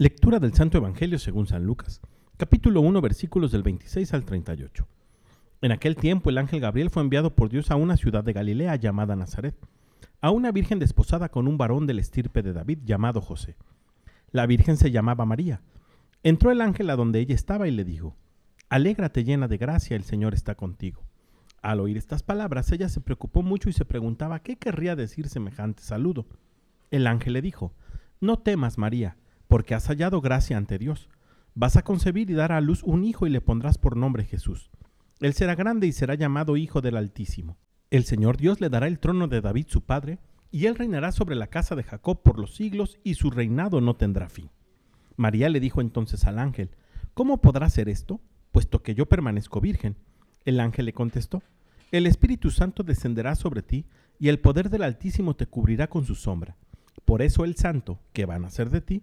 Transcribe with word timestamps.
Lectura 0.00 0.40
del 0.40 0.54
Santo 0.54 0.78
Evangelio 0.78 1.18
según 1.18 1.46
San 1.46 1.66
Lucas, 1.66 2.00
capítulo 2.38 2.80
1, 2.80 3.02
versículos 3.02 3.52
del 3.52 3.62
26 3.62 4.14
al 4.14 4.24
38. 4.24 4.88
En 5.60 5.72
aquel 5.72 5.94
tiempo 5.94 6.30
el 6.30 6.38
ángel 6.38 6.60
Gabriel 6.60 6.88
fue 6.88 7.02
enviado 7.02 7.34
por 7.34 7.50
Dios 7.50 7.70
a 7.70 7.76
una 7.76 7.98
ciudad 7.98 8.24
de 8.24 8.32
Galilea 8.32 8.76
llamada 8.76 9.14
Nazaret, 9.14 9.54
a 10.22 10.30
una 10.30 10.52
virgen 10.52 10.78
desposada 10.78 11.28
con 11.28 11.46
un 11.46 11.58
varón 11.58 11.86
del 11.86 11.98
estirpe 11.98 12.40
de 12.40 12.54
David 12.54 12.78
llamado 12.86 13.20
José. 13.20 13.56
La 14.32 14.46
virgen 14.46 14.78
se 14.78 14.90
llamaba 14.90 15.26
María. 15.26 15.60
Entró 16.22 16.50
el 16.50 16.62
ángel 16.62 16.88
a 16.88 16.96
donde 16.96 17.20
ella 17.20 17.34
estaba 17.34 17.68
y 17.68 17.70
le 17.70 17.84
dijo, 17.84 18.16
Alégrate 18.70 19.22
llena 19.22 19.48
de 19.48 19.58
gracia, 19.58 19.96
el 19.96 20.04
Señor 20.04 20.32
está 20.32 20.54
contigo. 20.54 21.02
Al 21.60 21.78
oír 21.78 21.98
estas 21.98 22.22
palabras, 22.22 22.72
ella 22.72 22.88
se 22.88 23.02
preocupó 23.02 23.42
mucho 23.42 23.68
y 23.68 23.74
se 23.74 23.84
preguntaba 23.84 24.40
qué 24.40 24.56
querría 24.56 24.96
decir 24.96 25.28
semejante 25.28 25.82
saludo. 25.82 26.24
El 26.90 27.06
ángel 27.06 27.34
le 27.34 27.42
dijo, 27.42 27.74
No 28.18 28.38
temas, 28.38 28.78
María, 28.78 29.18
porque 29.50 29.74
has 29.74 29.88
hallado 29.88 30.20
gracia 30.20 30.56
ante 30.56 30.78
Dios. 30.78 31.08
Vas 31.54 31.76
a 31.76 31.82
concebir 31.82 32.30
y 32.30 32.34
dar 32.34 32.52
a 32.52 32.60
luz 32.60 32.84
un 32.84 33.04
hijo 33.04 33.26
y 33.26 33.30
le 33.30 33.40
pondrás 33.40 33.78
por 33.78 33.96
nombre 33.96 34.24
Jesús. 34.24 34.70
Él 35.18 35.34
será 35.34 35.56
grande 35.56 35.88
y 35.88 35.92
será 35.92 36.14
llamado 36.14 36.56
Hijo 36.56 36.80
del 36.80 36.96
Altísimo. 36.96 37.58
El 37.90 38.04
Señor 38.04 38.36
Dios 38.36 38.60
le 38.60 38.68
dará 38.68 38.86
el 38.86 39.00
trono 39.00 39.26
de 39.26 39.40
David 39.40 39.66
su 39.68 39.82
padre, 39.82 40.20
y 40.52 40.66
él 40.66 40.76
reinará 40.76 41.10
sobre 41.10 41.34
la 41.34 41.48
casa 41.48 41.74
de 41.74 41.82
Jacob 41.82 42.22
por 42.22 42.38
los 42.38 42.54
siglos, 42.54 42.98
y 43.02 43.14
su 43.14 43.28
reinado 43.28 43.80
no 43.80 43.96
tendrá 43.96 44.28
fin. 44.28 44.50
María 45.16 45.48
le 45.48 45.58
dijo 45.58 45.80
entonces 45.80 46.24
al 46.26 46.38
ángel, 46.38 46.70
¿Cómo 47.14 47.40
podrá 47.40 47.68
ser 47.70 47.88
esto, 47.88 48.20
puesto 48.52 48.84
que 48.84 48.94
yo 48.94 49.06
permanezco 49.06 49.60
virgen? 49.60 49.96
El 50.44 50.60
ángel 50.60 50.86
le 50.86 50.92
contestó, 50.92 51.42
El 51.90 52.06
Espíritu 52.06 52.52
Santo 52.52 52.84
descenderá 52.84 53.34
sobre 53.34 53.62
ti, 53.62 53.84
y 54.20 54.28
el 54.28 54.38
poder 54.38 54.70
del 54.70 54.84
Altísimo 54.84 55.34
te 55.34 55.46
cubrirá 55.46 55.88
con 55.88 56.04
su 56.04 56.14
sombra. 56.14 56.56
Por 57.04 57.20
eso 57.20 57.44
el 57.44 57.56
santo, 57.56 57.98
que 58.12 58.26
va 58.26 58.36
a 58.36 58.38
nacer 58.38 58.70
de 58.70 58.80
ti, 58.80 59.02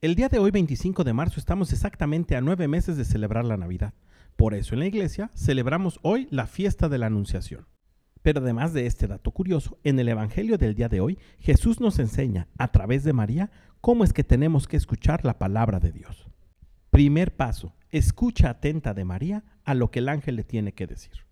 El 0.00 0.14
día 0.14 0.28
de 0.28 0.38
hoy, 0.38 0.52
25 0.52 1.02
de 1.02 1.12
marzo, 1.12 1.40
estamos 1.40 1.72
exactamente 1.72 2.36
a 2.36 2.40
nueve 2.40 2.68
meses 2.68 2.96
de 2.96 3.04
celebrar 3.04 3.44
la 3.44 3.56
Navidad. 3.56 3.94
Por 4.36 4.54
eso 4.54 4.74
en 4.74 4.78
la 4.78 4.86
iglesia 4.86 5.32
celebramos 5.34 5.98
hoy 6.02 6.28
la 6.30 6.46
fiesta 6.46 6.88
de 6.88 6.98
la 6.98 7.06
Anunciación. 7.06 7.66
Pero 8.22 8.40
además 8.40 8.72
de 8.72 8.86
este 8.86 9.08
dato 9.08 9.32
curioso, 9.32 9.76
en 9.82 9.98
el 9.98 10.08
Evangelio 10.08 10.56
del 10.56 10.76
día 10.76 10.88
de 10.88 11.00
hoy, 11.00 11.18
Jesús 11.40 11.80
nos 11.80 11.98
enseña, 11.98 12.46
a 12.58 12.70
través 12.70 13.02
de 13.02 13.12
María, 13.12 13.50
cómo 13.80 14.04
es 14.04 14.12
que 14.12 14.22
tenemos 14.22 14.68
que 14.68 14.76
escuchar 14.76 15.24
la 15.24 15.36
palabra 15.36 15.80
de 15.80 15.90
Dios. 15.90 16.28
Primer 16.90 17.34
paso, 17.34 17.74
escucha 17.90 18.50
atenta 18.50 18.94
de 18.94 19.04
María 19.04 19.42
a 19.64 19.74
lo 19.74 19.90
que 19.90 19.98
el 19.98 20.10
ángel 20.10 20.36
le 20.36 20.44
tiene 20.44 20.74
que 20.74 20.86
decir. 20.86 21.26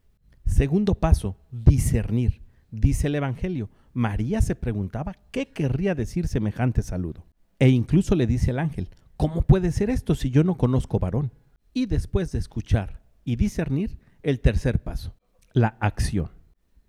Segundo 0.45 0.97
paso, 0.97 1.37
discernir. 1.53 2.43
Dice 2.73 3.07
el 3.07 3.15
Evangelio, 3.15 3.71
María 3.93 4.41
se 4.41 4.57
preguntaba 4.57 5.15
qué 5.31 5.53
querría 5.53 5.95
decir 5.95 6.27
semejante 6.27 6.83
saludo. 6.83 7.27
E 7.59 7.69
incluso 7.69 8.15
le 8.15 8.27
dice 8.27 8.51
el 8.51 8.59
ángel, 8.59 8.91
¿cómo 9.17 9.43
puede 9.43 9.73
ser 9.73 9.91
esto 9.91 10.15
si 10.15 10.31
yo 10.31 10.45
no 10.45 10.59
conozco 10.59 10.99
varón? 10.99 11.33
Y 11.73 11.87
después 11.87 12.33
de 12.33 12.39
escuchar 12.39 13.03
y 13.25 13.37
discernir, 13.37 13.99
el 14.23 14.41
tercer 14.41 14.83
paso, 14.83 15.15
la 15.53 15.77
acción. 15.81 16.31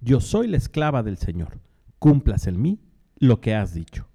Yo 0.02 0.20
soy 0.22 0.48
la 0.48 0.58
esclava 0.58 1.04
del 1.04 1.18
Señor. 1.18 1.60
Cumplas 2.00 2.48
en 2.48 2.62
mí 2.62 2.82
lo 3.16 3.42
que 3.42 3.56
has 3.56 3.74
dicho. 3.74 4.08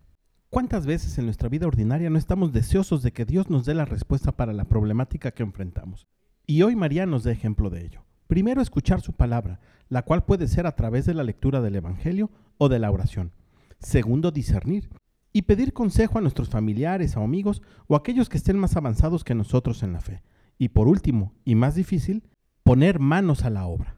¿Cuántas 0.51 0.87
veces 0.87 1.17
en 1.19 1.25
nuestra 1.25 1.49
vida 1.49 1.67
ordinaria 1.67 2.11
no 2.11 2.19
estamos 2.19 2.53
deseosos 2.53 3.03
de 3.03 3.13
que 3.13 3.25
Dios 3.25 3.49
nos 3.49 3.65
dé 3.65 3.75
la 3.75 3.85
respuesta 3.85 4.33
para 4.33 4.53
la 4.53 4.65
problemática 4.65 5.31
que 5.31 5.43
enfrentamos? 5.43 6.07
Y 6.47 6.63
hoy 6.63 6.77
María 6.77 7.07
nos 7.07 7.25
da 7.25 7.33
ejemplo 7.33 7.71
de 7.71 7.87
ello. 7.87 8.05
Primero, 8.27 8.61
escuchar 8.61 9.01
su 9.01 9.13
palabra, 9.13 9.61
la 9.89 10.03
cual 10.03 10.25
puede 10.25 10.49
ser 10.49 10.67
a 10.67 10.77
través 10.77 11.07
de 11.07 11.15
la 11.15 11.25
lectura 11.25 11.61
del 11.61 11.77
Evangelio 11.77 12.31
o 12.59 12.69
de 12.69 12.79
la 12.79 12.91
oración. 12.91 13.33
Segundo, 13.79 14.31
discernir 14.31 14.91
y 15.33 15.43
pedir 15.43 15.73
consejo 15.73 16.19
a 16.19 16.21
nuestros 16.21 16.49
familiares 16.49 17.17
o 17.17 17.21
amigos 17.21 17.63
o 17.87 17.97
aquellos 17.97 18.29
que 18.29 18.37
estén 18.37 18.59
más 18.59 18.77
avanzados 18.77 19.25
que 19.25 19.35
nosotros 19.35 19.83
en 19.83 19.93
la 19.93 20.01
fe. 20.01 20.23
Y 20.59 20.69
por 20.69 20.89
último, 20.89 21.33
y 21.45 21.55
más 21.55 21.75
difícil, 21.75 22.25
poner 22.63 22.99
manos 22.99 23.45
a 23.45 23.51
la 23.51 23.67
obra. 23.67 23.97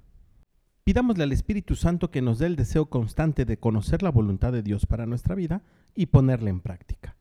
Pidámosle 0.84 1.24
al 1.24 1.32
Espíritu 1.32 1.76
Santo 1.76 2.10
que 2.10 2.22
nos 2.22 2.38
dé 2.38 2.46
el 2.46 2.56
deseo 2.56 2.86
constante 2.86 3.44
de 3.44 3.58
conocer 3.58 4.02
la 4.02 4.10
voluntad 4.10 4.52
de 4.52 4.62
Dios 4.62 4.86
para 4.86 5.06
nuestra 5.06 5.34
vida 5.34 5.62
y 5.94 6.06
ponerla 6.06 6.50
en 6.50 6.60
práctica. 6.60 7.16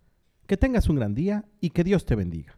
Que 0.48 0.58
tengas 0.58 0.90
un 0.90 0.98
gran 0.98 1.16
día 1.16 1.46
y 1.62 1.70
que 1.70 1.84
Dios 1.84 2.06
te 2.06 2.16
bendiga. 2.16 2.58